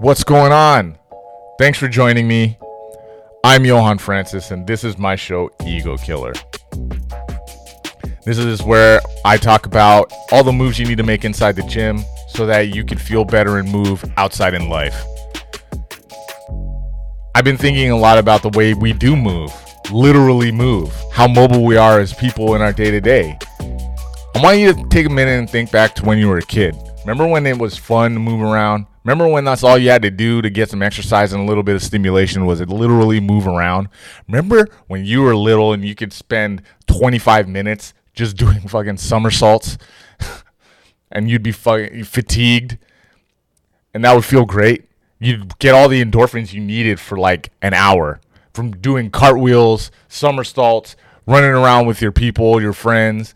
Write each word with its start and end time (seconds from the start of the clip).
What's 0.00 0.22
going 0.22 0.52
on? 0.52 0.96
Thanks 1.58 1.76
for 1.76 1.88
joining 1.88 2.28
me. 2.28 2.56
I'm 3.42 3.64
Johann 3.64 3.98
Francis, 3.98 4.52
and 4.52 4.64
this 4.64 4.84
is 4.84 4.96
my 4.96 5.16
show, 5.16 5.50
Ego 5.66 5.96
Killer. 5.96 6.34
This 8.24 8.38
is 8.38 8.62
where 8.62 9.00
I 9.24 9.38
talk 9.38 9.66
about 9.66 10.12
all 10.30 10.44
the 10.44 10.52
moves 10.52 10.78
you 10.78 10.86
need 10.86 10.98
to 10.98 11.02
make 11.02 11.24
inside 11.24 11.56
the 11.56 11.64
gym 11.64 12.04
so 12.28 12.46
that 12.46 12.68
you 12.68 12.84
can 12.84 12.96
feel 12.96 13.24
better 13.24 13.58
and 13.58 13.68
move 13.72 14.04
outside 14.16 14.54
in 14.54 14.68
life. 14.68 15.04
I've 17.34 17.44
been 17.44 17.58
thinking 17.58 17.90
a 17.90 17.98
lot 17.98 18.18
about 18.18 18.42
the 18.42 18.50
way 18.50 18.74
we 18.74 18.92
do 18.92 19.16
move, 19.16 19.52
literally 19.90 20.52
move, 20.52 20.94
how 21.12 21.26
mobile 21.26 21.64
we 21.64 21.76
are 21.76 21.98
as 21.98 22.14
people 22.14 22.54
in 22.54 22.62
our 22.62 22.72
day 22.72 22.92
to 22.92 23.00
day. 23.00 23.36
I 23.60 24.40
want 24.40 24.60
you 24.60 24.72
to 24.72 24.88
take 24.90 25.06
a 25.06 25.10
minute 25.10 25.40
and 25.40 25.50
think 25.50 25.72
back 25.72 25.96
to 25.96 26.04
when 26.04 26.18
you 26.18 26.28
were 26.28 26.38
a 26.38 26.42
kid. 26.42 26.76
Remember 27.00 27.26
when 27.26 27.46
it 27.46 27.58
was 27.58 27.76
fun 27.76 28.12
to 28.14 28.20
move 28.20 28.42
around? 28.42 28.86
Remember 29.08 29.26
when 29.26 29.44
that's 29.44 29.64
all 29.64 29.78
you 29.78 29.88
had 29.88 30.02
to 30.02 30.10
do 30.10 30.42
to 30.42 30.50
get 30.50 30.68
some 30.68 30.82
exercise 30.82 31.32
and 31.32 31.42
a 31.42 31.46
little 31.46 31.62
bit 31.62 31.74
of 31.74 31.82
stimulation 31.82 32.44
was 32.44 32.60
it 32.60 32.68
literally 32.68 33.20
move 33.20 33.46
around? 33.46 33.88
Remember 34.26 34.68
when 34.86 35.06
you 35.06 35.22
were 35.22 35.34
little 35.34 35.72
and 35.72 35.82
you 35.82 35.94
could 35.94 36.12
spend 36.12 36.60
25 36.88 37.48
minutes 37.48 37.94
just 38.12 38.36
doing 38.36 38.60
fucking 38.68 38.98
somersaults 38.98 39.78
and 41.10 41.30
you'd 41.30 41.42
be 41.42 41.52
fucking 41.52 42.04
fatigued 42.04 42.76
and 43.94 44.04
that 44.04 44.14
would 44.14 44.26
feel 44.26 44.44
great? 44.44 44.84
You'd 45.18 45.58
get 45.58 45.74
all 45.74 45.88
the 45.88 46.04
endorphins 46.04 46.52
you 46.52 46.60
needed 46.60 47.00
for 47.00 47.16
like 47.16 47.50
an 47.62 47.72
hour 47.72 48.20
from 48.52 48.72
doing 48.72 49.10
cartwheels, 49.10 49.90
somersaults, 50.08 50.96
running 51.26 51.52
around 51.52 51.86
with 51.86 52.02
your 52.02 52.12
people, 52.12 52.60
your 52.60 52.74
friends, 52.74 53.32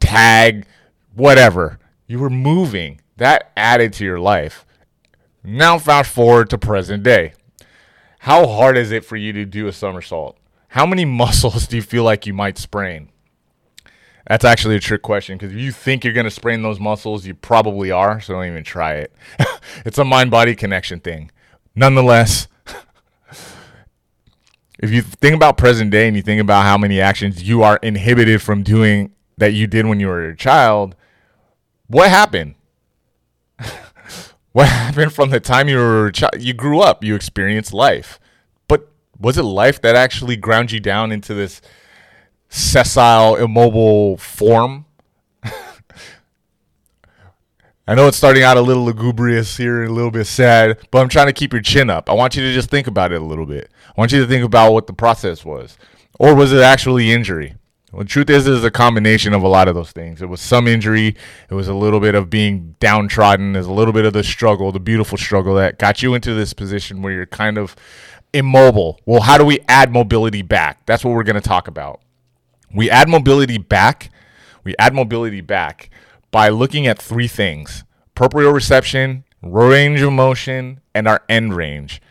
tag, 0.00 0.66
whatever. 1.14 1.78
You 2.06 2.18
were 2.18 2.28
moving. 2.28 3.00
That 3.16 3.52
added 3.56 3.94
to 3.94 4.04
your 4.04 4.20
life. 4.20 4.66
Now, 5.46 5.78
fast 5.78 6.10
forward 6.10 6.48
to 6.50 6.58
present 6.58 7.02
day. 7.02 7.34
How 8.20 8.46
hard 8.46 8.78
is 8.78 8.90
it 8.90 9.04
for 9.04 9.16
you 9.16 9.34
to 9.34 9.44
do 9.44 9.66
a 9.66 9.72
somersault? 9.72 10.38
How 10.68 10.86
many 10.86 11.04
muscles 11.22 11.66
do 11.66 11.76
you 11.76 11.82
feel 11.82 12.02
like 12.02 12.26
you 12.26 12.32
might 12.32 12.56
sprain? 12.56 13.10
That's 14.26 14.46
actually 14.46 14.76
a 14.76 14.80
trick 14.80 15.02
question 15.02 15.36
because 15.36 15.52
if 15.52 15.60
you 15.60 15.70
think 15.70 16.02
you're 16.02 16.14
going 16.14 16.24
to 16.24 16.30
sprain 16.30 16.62
those 16.62 16.80
muscles, 16.80 17.26
you 17.26 17.34
probably 17.34 17.90
are. 17.90 18.22
So 18.22 18.32
don't 18.32 18.46
even 18.46 18.64
try 18.64 18.94
it. 18.94 19.12
it's 19.84 19.98
a 19.98 20.04
mind 20.04 20.30
body 20.30 20.54
connection 20.54 21.00
thing. 21.00 21.30
Nonetheless, 21.74 22.48
if 24.78 24.90
you 24.90 25.02
think 25.02 25.36
about 25.36 25.58
present 25.58 25.90
day 25.90 26.08
and 26.08 26.16
you 26.16 26.22
think 26.22 26.40
about 26.40 26.62
how 26.62 26.78
many 26.78 27.02
actions 27.02 27.42
you 27.42 27.62
are 27.62 27.78
inhibited 27.82 28.40
from 28.40 28.62
doing 28.62 29.12
that 29.36 29.52
you 29.52 29.66
did 29.66 29.84
when 29.84 30.00
you 30.00 30.06
were 30.06 30.24
a 30.24 30.36
child, 30.36 30.96
what 31.88 32.08
happened? 32.08 32.54
What 34.54 34.68
happened 34.68 35.12
from 35.12 35.28
the 35.30 35.40
time 35.40 35.68
you 35.68 35.76
were 35.76 36.10
child? 36.12 36.40
You 36.40 36.54
grew 36.54 36.80
up, 36.80 37.04
you 37.04 37.14
experienced 37.16 37.74
life. 37.74 38.18
But 38.68 38.88
was 39.18 39.36
it 39.36 39.42
life 39.42 39.82
that 39.82 39.96
actually 39.96 40.36
ground 40.36 40.72
you 40.72 40.80
down 40.80 41.12
into 41.12 41.34
this 41.34 41.60
sessile, 42.48 43.34
immobile 43.34 44.16
form? 44.16 44.86
I 47.86 47.94
know 47.96 48.06
it's 48.06 48.16
starting 48.16 48.44
out 48.44 48.56
a 48.56 48.62
little 48.62 48.84
lugubrious 48.84 49.56
here, 49.56 49.82
a 49.82 49.90
little 49.90 50.12
bit 50.12 50.26
sad, 50.26 50.78
but 50.92 51.00
I'm 51.00 51.08
trying 51.08 51.26
to 51.26 51.32
keep 51.32 51.52
your 51.52 51.60
chin 51.60 51.90
up. 51.90 52.08
I 52.08 52.12
want 52.12 52.36
you 52.36 52.42
to 52.42 52.54
just 52.54 52.70
think 52.70 52.86
about 52.86 53.10
it 53.10 53.20
a 53.20 53.24
little 53.24 53.46
bit. 53.46 53.72
I 53.88 54.00
want 54.00 54.12
you 54.12 54.20
to 54.20 54.26
think 54.26 54.44
about 54.44 54.72
what 54.72 54.86
the 54.86 54.92
process 54.92 55.44
was. 55.44 55.76
Or 56.20 56.32
was 56.36 56.52
it 56.52 56.62
actually 56.62 57.10
injury? 57.10 57.56
Well, 57.94 58.02
the 58.02 58.08
truth 58.08 58.28
is, 58.28 58.48
it's 58.48 58.64
a 58.64 58.72
combination 58.72 59.34
of 59.34 59.44
a 59.44 59.48
lot 59.48 59.68
of 59.68 59.76
those 59.76 59.92
things. 59.92 60.20
It 60.20 60.26
was 60.26 60.40
some 60.40 60.66
injury. 60.66 61.14
It 61.48 61.54
was 61.54 61.68
a 61.68 61.74
little 61.74 62.00
bit 62.00 62.16
of 62.16 62.28
being 62.28 62.74
downtrodden. 62.80 63.52
There's 63.52 63.68
a 63.68 63.72
little 63.72 63.92
bit 63.92 64.04
of 64.04 64.12
the 64.12 64.24
struggle, 64.24 64.72
the 64.72 64.80
beautiful 64.80 65.16
struggle 65.16 65.54
that 65.54 65.78
got 65.78 66.02
you 66.02 66.12
into 66.12 66.34
this 66.34 66.52
position 66.52 67.02
where 67.02 67.12
you're 67.12 67.24
kind 67.24 67.56
of 67.56 67.76
immobile. 68.32 68.98
Well, 69.06 69.20
how 69.20 69.38
do 69.38 69.44
we 69.44 69.60
add 69.68 69.92
mobility 69.92 70.42
back? 70.42 70.84
That's 70.86 71.04
what 71.04 71.14
we're 71.14 71.22
going 71.22 71.40
to 71.40 71.48
talk 71.48 71.68
about. 71.68 72.00
We 72.74 72.90
add 72.90 73.08
mobility 73.08 73.58
back. 73.58 74.10
We 74.64 74.74
add 74.76 74.92
mobility 74.92 75.40
back 75.40 75.88
by 76.32 76.48
looking 76.48 76.88
at 76.88 77.00
three 77.00 77.28
things 77.28 77.84
proprioception, 78.16 79.22
range 79.40 80.00
of 80.00 80.12
motion, 80.12 80.80
and 80.96 81.06
our 81.06 81.22
end 81.28 81.54
range. 81.54 82.02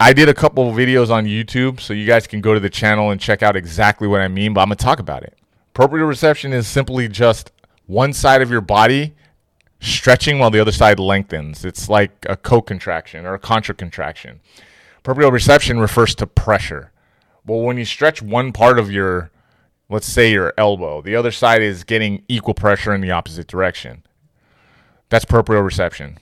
I 0.00 0.12
did 0.12 0.28
a 0.28 0.34
couple 0.34 0.70
videos 0.72 1.10
on 1.10 1.26
YouTube, 1.26 1.80
so 1.80 1.92
you 1.92 2.06
guys 2.06 2.26
can 2.26 2.40
go 2.40 2.54
to 2.54 2.60
the 2.60 2.70
channel 2.70 3.10
and 3.10 3.20
check 3.20 3.42
out 3.42 3.56
exactly 3.56 4.08
what 4.08 4.20
I 4.20 4.28
mean, 4.28 4.52
but 4.52 4.62
I'm 4.62 4.68
going 4.68 4.76
to 4.76 4.84
talk 4.84 4.98
about 4.98 5.22
it. 5.22 5.38
Proprioception 5.74 6.52
is 6.52 6.66
simply 6.66 7.08
just 7.08 7.52
one 7.86 8.12
side 8.12 8.42
of 8.42 8.50
your 8.50 8.60
body 8.60 9.14
stretching 9.80 10.38
while 10.38 10.50
the 10.50 10.60
other 10.60 10.72
side 10.72 10.98
lengthens. 10.98 11.64
It's 11.64 11.88
like 11.88 12.26
a 12.28 12.36
co-contraction 12.36 13.24
or 13.24 13.34
a 13.34 13.38
contra-contraction. 13.38 14.40
Proprioception 15.04 15.80
refers 15.80 16.14
to 16.16 16.26
pressure. 16.26 16.92
Well, 17.46 17.60
when 17.60 17.78
you 17.78 17.84
stretch 17.84 18.20
one 18.20 18.52
part 18.52 18.78
of 18.78 18.90
your 18.90 19.30
let's 19.90 20.06
say 20.06 20.30
your 20.30 20.54
elbow. 20.56 21.02
The 21.02 21.16
other 21.16 21.32
side 21.32 21.62
is 21.62 21.84
getting 21.84 22.22
equal 22.28 22.54
pressure 22.54 22.94
in 22.94 23.02
the 23.02 23.10
opposite 23.10 23.48
direction. 23.48 24.04
That's 25.10 25.24
proprioception. 25.24 26.18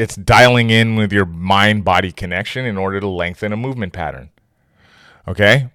It's 0.00 0.16
dialing 0.16 0.70
in 0.70 0.96
with 0.96 1.12
your 1.12 1.26
mind 1.26 1.84
body 1.84 2.10
connection 2.10 2.64
in 2.64 2.78
order 2.78 3.00
to 3.00 3.06
lengthen 3.06 3.52
a 3.52 3.56
movement 3.56 3.92
pattern. 3.92 4.30
Okay? 5.28 5.68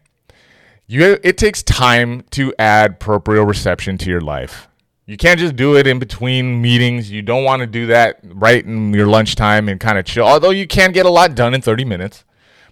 You, 0.87 1.19
it 1.23 1.37
takes 1.37 1.61
time 1.61 2.23
to 2.31 2.53
add 2.57 2.99
proprioception 2.99 3.99
to 3.99 4.09
your 4.09 4.21
life. 4.21 4.67
You 5.05 5.17
can't 5.17 5.39
just 5.39 5.55
do 5.55 5.77
it 5.77 5.85
in 5.85 5.99
between 5.99 6.61
meetings. 6.61 7.11
You 7.11 7.21
don't 7.21 7.43
want 7.43 7.59
to 7.59 7.67
do 7.67 7.85
that 7.87 8.19
right 8.23 8.65
in 8.65 8.93
your 8.93 9.05
lunchtime 9.05 9.69
and 9.69 9.79
kind 9.79 9.99
of 9.99 10.05
chill. 10.05 10.25
Although 10.25 10.49
you 10.49 10.65
can 10.65 10.91
get 10.91 11.05
a 11.05 11.09
lot 11.09 11.35
done 11.35 11.53
in 11.53 11.61
30 11.61 11.85
minutes 11.85 12.23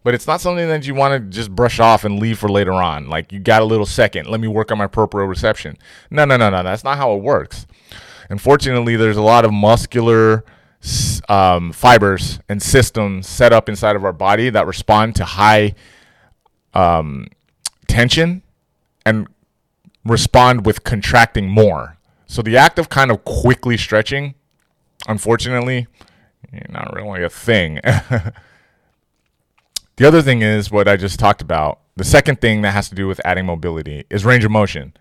but 0.04 0.14
it's 0.14 0.28
not 0.28 0.42
something 0.42 0.68
that 0.68 0.86
you 0.86 0.94
want 0.94 1.14
to 1.14 1.30
just 1.30 1.50
brush 1.50 1.80
off 1.80 2.04
and 2.04 2.20
leave 2.20 2.38
for 2.38 2.50
later 2.50 2.74
on. 2.74 3.08
Like 3.08 3.32
you 3.32 3.40
got 3.40 3.62
a 3.62 3.66
little 3.66 3.86
second, 3.86 4.28
let 4.28 4.40
me 4.40 4.48
work 4.48 4.72
on 4.72 4.78
my 4.78 4.88
proprioception. 4.88 5.78
No, 6.12 6.26
no, 6.26 6.36
no, 6.38 6.50
no. 6.50 6.62
That's 6.62 6.84
not 6.84 6.98
how 6.98 7.16
it 7.16 7.22
works. 7.22 7.66
Unfortunately, 8.30 8.96
there's 8.96 9.18
a 9.18 9.22
lot 9.22 9.46
of 9.46 9.54
muscular 9.54 10.44
um, 11.30 11.72
fibers 11.72 12.40
and 12.50 12.62
systems 12.62 13.28
set 13.28 13.54
up 13.54 13.70
inside 13.70 13.96
of 13.96 14.04
our 14.04 14.14
body 14.14 14.50
that 14.50 14.68
respond 14.68 15.16
to 15.16 15.26
high 15.26 15.76
um, 16.74 17.28
tension 17.88 18.42
and 19.06 19.28
respond 20.06 20.66
with 20.66 20.84
contracting 20.84 21.48
more. 21.48 21.98
So 22.26 22.42
the 22.42 22.58
act 22.58 22.80
of 22.80 22.90
kind 22.90 23.12
of 23.12 23.24
quickly 23.24 23.78
stretching, 23.78 24.36
unfortunately, 25.08 25.88
not 26.70 26.94
really 26.94 27.24
a 27.24 27.30
thing. 27.30 27.80
The 29.96 30.08
other 30.08 30.24
thing 30.24 30.42
is 30.42 30.72
what 30.72 30.88
I 30.88 30.98
just 30.98 31.20
talked 31.20 31.42
about. 31.42 31.80
The 31.96 32.04
second 32.04 32.42
thing 32.42 32.64
that 32.64 32.72
has 32.72 32.90
to 32.90 32.96
do 32.96 33.08
with 33.08 33.22
adding 33.24 33.46
mobility 33.46 34.06
is 34.10 34.26
range 34.26 34.44
of 34.44 34.50
motion. 34.50 34.94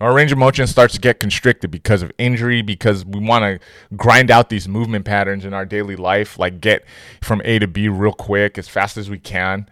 Our 0.00 0.12
range 0.12 0.30
of 0.30 0.38
motion 0.38 0.66
starts 0.66 0.94
to 0.94 1.00
get 1.00 1.20
constricted 1.20 1.70
because 1.70 2.02
of 2.02 2.12
injury, 2.18 2.60
because 2.60 3.04
we 3.04 3.20
want 3.20 3.42
to 3.44 3.96
grind 3.96 4.30
out 4.30 4.50
these 4.50 4.68
movement 4.68 5.06
patterns 5.06 5.44
in 5.44 5.54
our 5.54 5.64
daily 5.64 5.96
life, 5.96 6.38
like 6.38 6.60
get 6.60 6.84
from 7.22 7.40
A 7.44 7.58
to 7.58 7.66
B 7.66 7.88
real 7.88 8.12
quick 8.12 8.58
as 8.58 8.68
fast 8.68 8.96
as 8.96 9.08
we 9.08 9.18
can. 9.18 9.68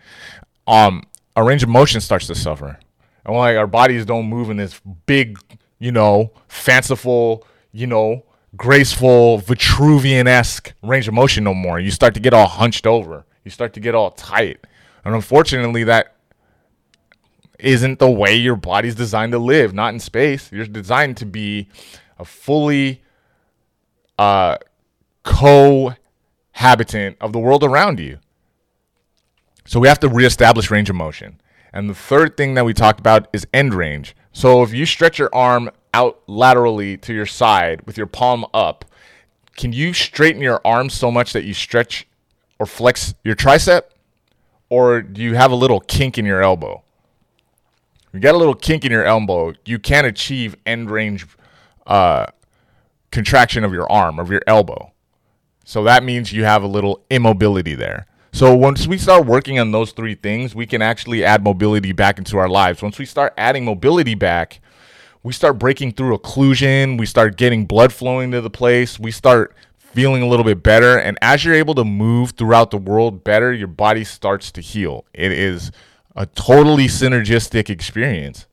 Um, 0.67 1.05
our 1.37 1.45
range 1.45 1.63
of 1.63 1.69
motion 1.69 2.01
starts 2.01 2.27
to 2.29 2.35
suffer. 2.35 2.79
And 3.27 3.37
like 3.37 3.57
our 3.57 3.67
bodies 3.67 4.07
don't 4.07 4.27
move 4.27 4.49
in 4.49 4.57
this 4.57 4.81
big, 5.07 5.39
you 5.79 5.93
know, 5.93 6.33
fanciful, 6.49 7.47
you 7.73 7.87
know, 7.87 8.25
graceful, 8.57 9.41
Vitruvian 9.41 10.27
esque 10.27 10.73
range 10.83 11.07
of 11.07 11.15
motion 11.15 11.45
no 11.45 11.53
more. 11.53 11.79
You 11.79 11.91
start 11.91 12.15
to 12.15 12.21
get 12.21 12.33
all 12.33 12.47
hunched 12.47 12.87
over 12.87 13.27
you 13.45 13.51
start 13.51 13.75
to 13.75 13.81
get 13.81 13.95
all 13.95 14.11
tight. 14.11 14.67
And 15.05 15.15
unfortunately, 15.15 15.85
that 15.85 16.14
isn't 17.59 17.99
the 17.99 18.11
way 18.11 18.35
your 18.35 18.57
body's 18.57 18.95
designed 18.95 19.33
to 19.33 19.39
live, 19.39 19.73
not 19.73 19.93
in 19.95 20.01
space. 20.01 20.51
You're 20.53 20.67
designed 20.67 21.17
to 21.19 21.27
be 21.27 21.69
a 22.19 22.25
fully 22.25 23.03
uh, 24.19 24.59
cohabitant 25.23 27.17
of 27.21 27.33
the 27.33 27.39
world 27.39 27.65
around 27.65 28.01
you. 28.01 28.19
So 29.65 29.81
we 29.81 29.89
have 29.89 30.01
to 30.01 30.09
reestablish 30.09 30.71
range 30.71 30.91
of 30.91 30.97
motion. 30.97 31.41
And 31.73 31.89
the 31.91 31.95
third 31.95 32.37
thing 32.37 32.55
that 32.55 32.65
we 32.65 32.75
talked 32.75 33.01
about 33.01 33.29
is 33.33 33.47
end 33.53 33.75
range. 33.75 34.15
So 34.33 34.63
if 34.63 34.73
you 34.73 34.87
stretch 34.87 35.19
your 35.19 35.35
arm 35.35 35.71
out 35.93 36.23
laterally 36.27 36.97
to 36.99 37.15
your 37.15 37.27
side 37.27 37.83
with 37.87 37.97
your 37.97 38.07
palm 38.07 38.45
up, 38.53 38.85
can 39.57 39.73
you 39.73 39.93
straighten 39.93 40.43
your 40.43 40.61
arm 40.65 40.91
so 40.91 41.11
much 41.11 41.33
that 41.33 41.45
you 41.45 41.55
stretch 41.55 42.07
or 42.59 42.67
flex 42.67 43.15
your 43.25 43.35
tricep, 43.35 43.83
or 44.69 45.03
do 45.03 45.23
you 45.23 45.35
have 45.35 45.51
a 45.51 45.57
little 45.57 45.81
kink 45.81 46.19
in 46.19 46.25
your 46.25 46.43
elbow? 46.43 46.83
You 48.15 48.21
got 48.21 48.37
a 48.37 48.39
little 48.39 48.55
kink 48.55 48.85
in 48.85 48.93
your 48.93 49.05
elbow, 49.05 49.55
you 49.65 49.81
can't 49.81 50.07
achieve 50.07 50.55
end 50.65 50.89
range 50.89 51.27
uh, 51.85 52.27
contraction 53.11 53.65
of 53.65 53.73
your 53.73 53.91
arm, 53.91 54.21
of 54.21 54.31
your 54.31 54.43
elbow. 54.47 54.93
So 55.65 55.83
that 55.83 56.05
means 56.05 56.33
you 56.33 56.45
have 56.45 56.63
a 56.63 56.69
little 56.69 57.05
immobility 57.11 57.75
there. 57.75 58.07
So 58.33 58.55
once 58.55 58.87
we 58.87 58.99
start 58.99 59.27
working 59.27 59.59
on 59.59 59.73
those 59.73 59.91
three 59.91 60.15
things, 60.15 60.55
we 60.55 60.65
can 60.65 60.81
actually 60.81 61.25
add 61.25 61.43
mobility 61.43 61.93
back 61.93 62.19
into 62.19 62.39
our 62.39 62.49
lives. 62.49 62.83
Once 62.83 63.01
we 63.01 63.05
start 63.05 63.35
adding 63.37 63.65
mobility 63.65 64.15
back, 64.15 64.61
we 65.25 65.33
start 65.33 65.59
breaking 65.59 65.93
through 65.93 66.17
occlusion, 66.17 66.99
we 66.99 67.07
start 67.07 67.37
getting 67.37 67.67
blood 67.67 67.93
flowing 67.93 68.31
to 68.31 68.41
the 68.41 68.51
place, 68.51 68.99
we 68.99 69.11
start 69.11 69.57
feeling 69.77 70.23
a 70.23 70.27
little 70.29 70.45
bit 70.45 70.63
better. 70.63 70.99
And 70.99 71.19
as 71.21 71.45
you're 71.45 71.55
able 71.55 71.75
to 71.77 71.85
move 71.85 72.33
throughout 72.33 72.71
the 72.71 72.79
world 72.79 73.25
better, 73.25 73.53
your 73.53 73.69
body 73.69 74.05
starts 74.05 74.53
to 74.53 74.61
heal. 74.61 75.05
It 75.15 75.33
is 75.33 75.73
a 76.15 76.27
totally 76.27 76.87
synergistic 76.87 77.69
experience. 77.69 78.47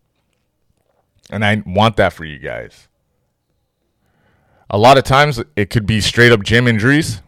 And 1.29 1.45
I 1.45 1.63
want 1.65 1.97
that 1.97 2.13
for 2.13 2.25
you 2.25 2.39
guys. 2.39 2.87
A 4.69 4.77
lot 4.77 4.97
of 4.97 5.03
times 5.03 5.41
it 5.55 5.69
could 5.69 5.85
be 5.85 6.01
straight 6.01 6.31
up 6.31 6.43
gym 6.43 6.67
injuries. 6.67 7.21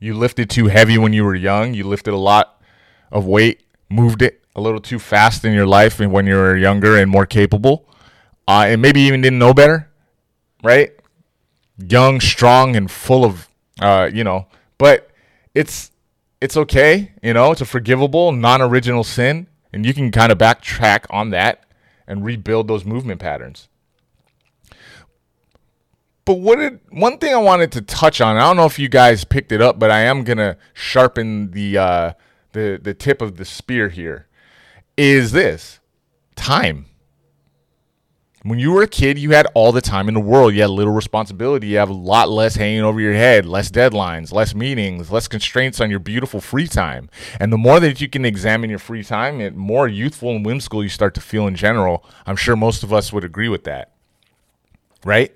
You 0.00 0.14
lifted 0.14 0.48
too 0.48 0.66
heavy 0.66 0.96
when 0.96 1.12
you 1.12 1.24
were 1.24 1.34
young, 1.34 1.74
you 1.74 1.84
lifted 1.84 2.14
a 2.14 2.18
lot 2.18 2.62
of 3.10 3.26
weight, 3.26 3.62
moved 3.90 4.22
it 4.22 4.44
a 4.54 4.60
little 4.60 4.80
too 4.80 4.98
fast 4.98 5.44
in 5.44 5.52
your 5.52 5.66
life 5.66 6.00
and 6.00 6.12
when 6.12 6.26
you 6.26 6.34
were 6.34 6.56
younger 6.56 6.96
and 6.96 7.10
more 7.10 7.26
capable. 7.26 7.88
Uh, 8.46 8.66
and 8.68 8.80
maybe 8.80 9.00
even 9.00 9.20
didn't 9.20 9.38
know 9.38 9.52
better, 9.52 9.90
right? 10.62 10.92
Young, 11.76 12.20
strong, 12.20 12.76
and 12.76 12.90
full 12.90 13.24
of, 13.24 13.48
uh, 13.80 14.08
you 14.12 14.24
know, 14.24 14.46
but 14.78 15.10
it's 15.54 15.90
it's 16.40 16.56
okay, 16.56 17.12
you 17.22 17.34
know, 17.34 17.50
it's 17.52 17.60
a 17.60 17.66
forgivable, 17.66 18.32
non-original 18.32 19.04
sin, 19.04 19.48
and 19.72 19.84
you 19.84 19.94
can 19.94 20.10
kind 20.10 20.32
of 20.32 20.38
backtrack 20.38 21.04
on 21.10 21.30
that 21.30 21.64
and 22.06 22.24
rebuild 22.24 22.68
those 22.68 22.84
movement 22.84 23.20
patterns. 23.20 23.68
But 26.24 26.40
what 26.40 26.56
did 26.56 26.80
one 26.90 27.16
thing 27.16 27.32
I 27.32 27.38
wanted 27.38 27.72
to 27.72 27.80
touch 27.80 28.20
on? 28.20 28.36
I 28.36 28.40
don't 28.40 28.56
know 28.58 28.66
if 28.66 28.78
you 28.78 28.88
guys 28.88 29.24
picked 29.24 29.50
it 29.50 29.62
up, 29.62 29.78
but 29.78 29.90
I 29.90 30.00
am 30.00 30.24
gonna 30.24 30.58
sharpen 30.74 31.52
the 31.52 31.78
uh, 31.78 32.12
the 32.52 32.78
the 32.82 32.92
tip 32.92 33.22
of 33.22 33.38
the 33.38 33.46
spear 33.46 33.88
here. 33.88 34.26
Is 34.96 35.32
this 35.32 35.80
time? 36.36 36.84
When 38.44 38.60
you 38.60 38.70
were 38.70 38.82
a 38.82 38.88
kid, 38.88 39.18
you 39.18 39.32
had 39.32 39.48
all 39.54 39.72
the 39.72 39.80
time 39.80 40.06
in 40.06 40.14
the 40.14 40.20
world. 40.20 40.54
You 40.54 40.60
had 40.60 40.70
little 40.70 40.92
responsibility. 40.92 41.66
You 41.68 41.78
have 41.78 41.90
a 41.90 41.94
lot 41.94 42.30
less 42.30 42.54
hanging 42.54 42.82
over 42.82 43.00
your 43.00 43.14
head, 43.14 43.44
less 43.44 43.68
deadlines, 43.68 44.32
less 44.32 44.54
meetings, 44.54 45.10
less 45.10 45.26
constraints 45.26 45.80
on 45.80 45.90
your 45.90 45.98
beautiful 45.98 46.40
free 46.40 46.68
time. 46.68 47.10
And 47.40 47.52
the 47.52 47.58
more 47.58 47.80
that 47.80 48.00
you 48.00 48.08
can 48.08 48.24
examine 48.24 48.70
your 48.70 48.78
free 48.78 49.02
time, 49.02 49.38
the 49.38 49.50
more 49.50 49.88
youthful 49.88 50.30
and 50.30 50.46
whimsical 50.46 50.84
you 50.84 50.88
start 50.88 51.14
to 51.14 51.20
feel 51.20 51.48
in 51.48 51.56
general. 51.56 52.04
I'm 52.26 52.36
sure 52.36 52.54
most 52.54 52.84
of 52.84 52.92
us 52.92 53.12
would 53.12 53.24
agree 53.24 53.48
with 53.48 53.64
that. 53.64 53.90
Right? 55.04 55.34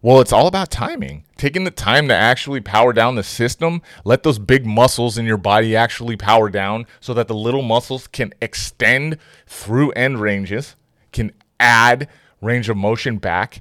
Well, 0.00 0.20
it's 0.20 0.32
all 0.32 0.46
about 0.46 0.70
timing. 0.70 1.24
Taking 1.36 1.64
the 1.64 1.72
time 1.72 2.06
to 2.06 2.14
actually 2.14 2.60
power 2.60 2.92
down 2.92 3.16
the 3.16 3.24
system, 3.24 3.82
let 4.04 4.22
those 4.22 4.38
big 4.38 4.64
muscles 4.64 5.18
in 5.18 5.26
your 5.26 5.38
body 5.38 5.74
actually 5.74 6.16
power 6.16 6.48
down 6.50 6.86
so 7.00 7.12
that 7.14 7.26
the 7.26 7.34
little 7.34 7.62
muscles 7.62 8.06
can 8.06 8.32
extend 8.40 9.18
through 9.48 9.90
end 9.92 10.20
ranges, 10.20 10.76
can 11.10 11.32
add 11.58 12.08
range 12.40 12.68
of 12.68 12.76
motion 12.76 13.18
back 13.18 13.60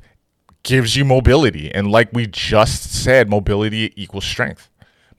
gives 0.63 0.95
you 0.95 1.05
mobility. 1.05 1.71
And 1.71 1.89
like 1.89 2.09
we 2.13 2.27
just 2.27 2.93
said, 2.93 3.29
mobility 3.29 3.93
equals 3.95 4.25
strength. 4.25 4.69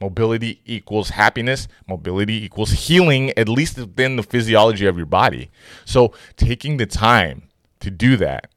Mobility 0.00 0.60
equals 0.64 1.10
happiness. 1.10 1.66
Mobility 1.88 2.44
equals 2.44 2.70
healing, 2.70 3.30
at 3.36 3.48
least 3.48 3.76
within 3.78 4.16
the 4.16 4.22
physiology 4.22 4.86
of 4.86 4.96
your 4.96 5.06
body. 5.06 5.50
So 5.84 6.12
taking 6.36 6.76
the 6.76 6.86
time 6.86 7.48
to 7.80 7.90
do 7.90 8.16
that. 8.18 8.50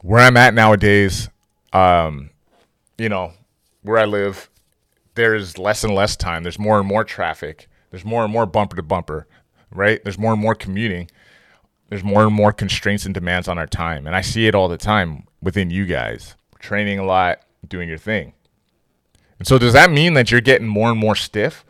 Where 0.00 0.20
I'm 0.20 0.36
at 0.36 0.54
nowadays, 0.54 1.28
um, 1.72 2.30
you 2.98 3.08
know, 3.08 3.32
where 3.82 3.98
I 3.98 4.04
live, 4.04 4.50
there's 5.14 5.58
less 5.58 5.84
and 5.84 5.94
less 5.94 6.16
time. 6.16 6.42
There's 6.42 6.58
more 6.58 6.78
and 6.78 6.88
more 6.88 7.04
traffic. 7.04 7.68
There's 7.90 8.04
more 8.04 8.24
and 8.24 8.32
more 8.32 8.46
bumper 8.46 8.76
to 8.76 8.82
bumper 8.82 9.26
right? 9.74 10.02
There's 10.02 10.18
more 10.18 10.32
and 10.32 10.40
more 10.40 10.54
commuting. 10.54 11.10
There's 11.88 12.04
more 12.04 12.24
and 12.24 12.34
more 12.34 12.52
constraints 12.52 13.04
and 13.04 13.14
demands 13.14 13.48
on 13.48 13.58
our 13.58 13.66
time. 13.66 14.06
And 14.06 14.16
I 14.16 14.20
see 14.20 14.46
it 14.46 14.54
all 14.54 14.68
the 14.68 14.78
time 14.78 15.24
within 15.42 15.70
you 15.70 15.84
guys. 15.84 16.36
Training 16.58 16.98
a 16.98 17.04
lot, 17.04 17.40
doing 17.66 17.88
your 17.88 17.98
thing. 17.98 18.32
And 19.38 19.46
so 19.46 19.58
does 19.58 19.72
that 19.72 19.90
mean 19.90 20.14
that 20.14 20.30
you're 20.30 20.40
getting 20.40 20.68
more 20.68 20.90
and 20.90 20.98
more 20.98 21.16
stiff? 21.16 21.64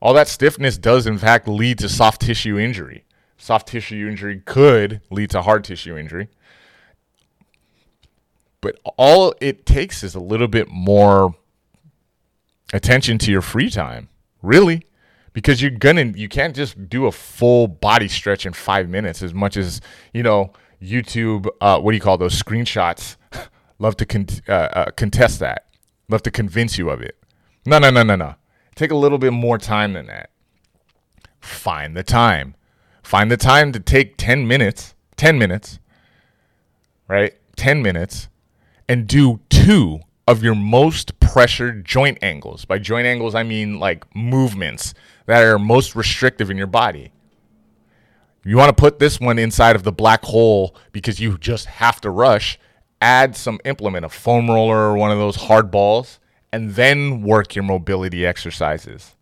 All 0.00 0.14
that 0.14 0.28
stiffness 0.28 0.78
does 0.78 1.06
in 1.06 1.18
fact 1.18 1.46
lead 1.46 1.78
to 1.80 1.88
soft 1.88 2.22
tissue 2.22 2.58
injury. 2.58 3.04
Soft 3.36 3.68
tissue 3.68 4.08
injury 4.08 4.42
could 4.44 5.00
lead 5.10 5.30
to 5.30 5.42
hard 5.42 5.64
tissue 5.64 5.96
injury. 5.96 6.28
But 8.60 8.80
all 8.96 9.34
it 9.40 9.64
takes 9.64 10.02
is 10.02 10.14
a 10.14 10.20
little 10.20 10.48
bit 10.48 10.68
more 10.68 11.36
attention 12.72 13.18
to 13.18 13.30
your 13.30 13.42
free 13.42 13.70
time. 13.70 14.08
Really 14.42 14.84
because 15.32 15.60
you're 15.62 15.70
gonna 15.70 16.04
you 16.04 16.28
can't 16.28 16.54
just 16.54 16.88
do 16.88 17.06
a 17.06 17.12
full 17.12 17.68
body 17.68 18.08
stretch 18.08 18.46
in 18.46 18.52
five 18.52 18.88
minutes 18.88 19.22
as 19.22 19.34
much 19.34 19.56
as 19.56 19.80
you 20.12 20.22
know 20.22 20.52
YouTube. 20.82 21.46
Uh, 21.60 21.80
what 21.80 21.92
do 21.92 21.96
you 21.96 22.00
call 22.00 22.18
those 22.18 22.40
screenshots? 22.40 23.16
Love 23.78 23.96
to 23.96 24.06
con- 24.06 24.26
uh, 24.48 24.52
uh, 24.52 24.90
contest 24.92 25.40
that. 25.40 25.66
Love 26.08 26.22
to 26.22 26.30
convince 26.30 26.78
you 26.78 26.90
of 26.90 27.00
it. 27.00 27.16
No, 27.66 27.78
no, 27.78 27.90
no, 27.90 28.02
no, 28.02 28.16
no. 28.16 28.34
Take 28.74 28.90
a 28.90 28.96
little 28.96 29.18
bit 29.18 29.32
more 29.32 29.58
time 29.58 29.92
than 29.92 30.06
that. 30.06 30.30
Find 31.40 31.96
the 31.96 32.02
time. 32.02 32.54
Find 33.02 33.30
the 33.30 33.36
time 33.36 33.72
to 33.72 33.80
take 33.80 34.16
10 34.16 34.46
minutes, 34.46 34.94
10 35.16 35.38
minutes, 35.38 35.78
right? 37.08 37.34
10 37.56 37.82
minutes, 37.82 38.28
and 38.88 39.06
do 39.06 39.40
two 39.48 40.00
of 40.26 40.42
your 40.42 40.54
most 40.54 41.18
pressured 41.20 41.84
joint 41.84 42.18
angles. 42.20 42.64
By 42.64 42.78
joint 42.78 43.06
angles, 43.06 43.34
I 43.34 43.42
mean 43.42 43.78
like 43.78 44.04
movements 44.14 44.92
that 45.28 45.44
are 45.44 45.58
most 45.58 45.94
restrictive 45.94 46.50
in 46.50 46.56
your 46.56 46.66
body. 46.66 47.12
You 48.46 48.56
want 48.56 48.74
to 48.74 48.80
put 48.80 48.98
this 48.98 49.20
one 49.20 49.38
inside 49.38 49.76
of 49.76 49.82
the 49.82 49.92
black 49.92 50.24
hole 50.24 50.74
because 50.90 51.20
you 51.20 51.36
just 51.36 51.66
have 51.66 52.00
to 52.00 52.10
rush. 52.10 52.58
Add 53.02 53.36
some 53.36 53.60
implement, 53.66 54.06
a 54.06 54.08
foam 54.08 54.48
roller 54.48 54.76
or 54.78 54.96
one 54.96 55.10
of 55.10 55.18
those 55.18 55.36
hard 55.36 55.70
balls, 55.70 56.18
and 56.50 56.70
then 56.70 57.20
work 57.20 57.54
your 57.54 57.62
mobility 57.62 58.24
exercises. 58.24 59.16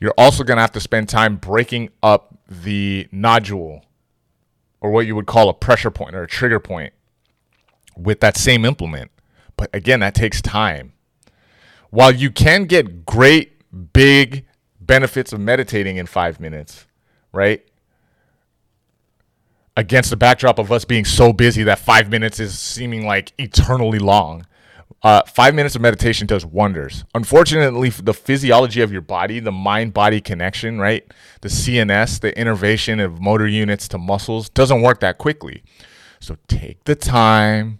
You're 0.00 0.14
also 0.18 0.42
going 0.42 0.56
to 0.56 0.62
have 0.62 0.72
to 0.72 0.80
spend 0.80 1.08
time 1.08 1.36
breaking 1.36 1.90
up 2.02 2.36
the 2.48 3.06
nodule 3.12 3.84
or 4.80 4.90
what 4.90 5.06
you 5.06 5.14
would 5.14 5.26
call 5.26 5.48
a 5.48 5.54
pressure 5.54 5.92
point 5.92 6.16
or 6.16 6.24
a 6.24 6.28
trigger 6.28 6.58
point 6.58 6.92
with 7.96 8.18
that 8.18 8.36
same 8.36 8.64
implement. 8.64 9.12
But 9.56 9.70
again, 9.72 10.00
that 10.00 10.16
takes 10.16 10.42
time. 10.42 10.92
While 11.90 12.12
you 12.12 12.32
can 12.32 12.64
get 12.64 13.06
great 13.06 13.57
big 13.92 14.44
benefits 14.80 15.32
of 15.32 15.40
meditating 15.40 15.96
in 15.96 16.06
five 16.06 16.40
minutes, 16.40 16.86
right? 17.32 17.64
Against 19.76 20.10
the 20.10 20.16
backdrop 20.16 20.58
of 20.58 20.72
us 20.72 20.84
being 20.84 21.04
so 21.04 21.32
busy 21.32 21.62
that 21.64 21.78
five 21.78 22.10
minutes 22.10 22.40
is 22.40 22.58
seeming 22.58 23.06
like 23.06 23.32
eternally 23.38 23.98
long. 23.98 24.46
Uh, 25.00 25.22
five 25.26 25.54
minutes 25.54 25.76
of 25.76 25.82
meditation 25.82 26.26
does 26.26 26.44
wonders. 26.44 27.04
Unfortunately, 27.14 27.90
the 27.90 28.14
physiology 28.14 28.80
of 28.80 28.90
your 28.90 29.00
body, 29.00 29.38
the 29.38 29.52
mind 29.52 29.94
body 29.94 30.20
connection, 30.20 30.80
right? 30.80 31.04
The 31.42 31.48
CNS, 31.48 32.20
the 32.20 32.36
innervation 32.36 32.98
of 32.98 33.20
motor 33.20 33.46
units 33.46 33.86
to 33.88 33.98
muscles, 33.98 34.48
doesn't 34.48 34.82
work 34.82 34.98
that 35.00 35.18
quickly. 35.18 35.62
So 36.18 36.36
take 36.48 36.82
the 36.82 36.96
time 36.96 37.78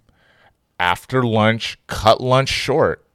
after 0.79 1.25
lunch, 1.25 1.77
cut 1.89 2.21
lunch 2.21 2.51
short 2.51 3.08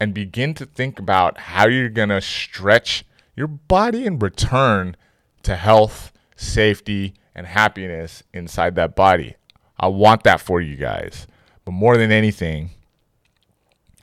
and 0.00 0.14
begin 0.14 0.54
to 0.54 0.64
think 0.64 0.98
about 0.98 1.36
how 1.38 1.68
you're 1.68 1.90
going 1.90 2.08
to 2.08 2.22
stretch 2.22 3.04
your 3.36 3.46
body 3.46 4.06
and 4.06 4.20
return 4.20 4.96
to 5.42 5.54
health, 5.54 6.10
safety, 6.34 7.14
and 7.34 7.46
happiness 7.46 8.22
inside 8.32 8.74
that 8.74 8.96
body. 8.96 9.36
I 9.78 9.88
want 9.88 10.24
that 10.24 10.40
for 10.40 10.60
you 10.60 10.76
guys. 10.76 11.26
But 11.64 11.72
more 11.72 11.98
than 11.98 12.10
anything, 12.10 12.70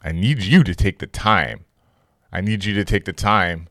I 0.04 0.12
need 0.12 0.44
you 0.44 0.64
to 0.64 0.76
take 0.76 1.00
the 1.00 1.08
time. 1.08 1.66
I 2.32 2.42
need 2.42 2.64
you 2.64 2.76
to 2.76 2.86
take 2.86 3.06
the 3.06 3.14
time 3.14 3.68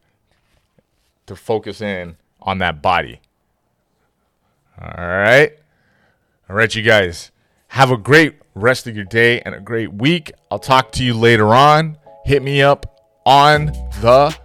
to 1.26 1.36
focus 1.36 1.80
in 1.80 2.16
on 2.42 2.58
that 2.58 2.82
body. 2.82 3.20
All 4.80 5.06
right. 5.06 5.52
All 6.50 6.56
right, 6.56 6.74
you 6.74 6.82
guys. 6.82 7.30
Have 7.68 7.90
a 7.90 7.96
great 7.96 8.36
rest 8.54 8.86
of 8.86 8.96
your 8.96 9.04
day 9.04 9.40
and 9.40 9.54
a 9.54 9.60
great 9.60 9.92
week. 9.92 10.32
I'll 10.50 10.58
talk 10.58 10.92
to 10.92 11.04
you 11.04 11.14
later 11.14 11.54
on 11.54 11.98
hit 12.26 12.42
me 12.42 12.60
up 12.60 12.86
on 13.24 13.66
the 14.00 14.36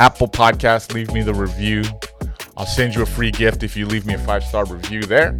Apple 0.00 0.28
Podcast. 0.28 0.94
Leave 0.94 1.12
me 1.12 1.22
the 1.22 1.34
review. 1.34 1.84
I'll 2.56 2.66
send 2.66 2.94
you 2.94 3.02
a 3.02 3.06
free 3.06 3.30
gift 3.30 3.62
if 3.62 3.76
you 3.76 3.86
leave 3.86 4.06
me 4.06 4.14
a 4.14 4.18
five 4.18 4.42
star 4.42 4.64
review 4.64 5.02
there. 5.02 5.36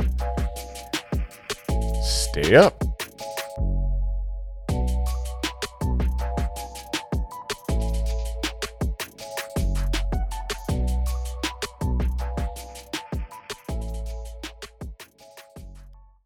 Stay 2.03 2.55
up. 2.55 2.90